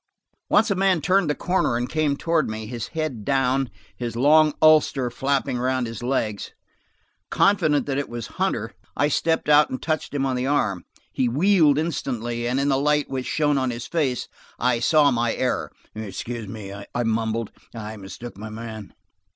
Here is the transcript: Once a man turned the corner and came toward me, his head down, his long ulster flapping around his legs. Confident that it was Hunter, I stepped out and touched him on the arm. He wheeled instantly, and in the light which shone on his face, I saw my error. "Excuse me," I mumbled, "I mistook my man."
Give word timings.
Once 0.49 0.71
a 0.71 0.75
man 0.75 0.99
turned 0.99 1.29
the 1.29 1.35
corner 1.35 1.77
and 1.77 1.87
came 1.87 2.17
toward 2.17 2.49
me, 2.49 2.65
his 2.65 2.87
head 2.97 3.23
down, 3.23 3.69
his 3.95 4.15
long 4.15 4.51
ulster 4.59 5.11
flapping 5.11 5.59
around 5.59 5.85
his 5.85 6.01
legs. 6.01 6.53
Confident 7.29 7.85
that 7.85 7.99
it 7.99 8.09
was 8.09 8.25
Hunter, 8.41 8.73
I 8.97 9.09
stepped 9.09 9.47
out 9.47 9.69
and 9.69 9.79
touched 9.79 10.11
him 10.15 10.25
on 10.25 10.35
the 10.35 10.47
arm. 10.47 10.85
He 11.11 11.29
wheeled 11.29 11.77
instantly, 11.77 12.47
and 12.47 12.59
in 12.59 12.69
the 12.69 12.79
light 12.79 13.11
which 13.11 13.27
shone 13.27 13.59
on 13.59 13.69
his 13.69 13.85
face, 13.85 14.27
I 14.57 14.79
saw 14.79 15.11
my 15.11 15.35
error. 15.35 15.71
"Excuse 15.93 16.47
me," 16.47 16.73
I 16.73 17.03
mumbled, 17.03 17.51
"I 17.75 17.95
mistook 17.97 18.39
my 18.39 18.49
man." 18.49 18.95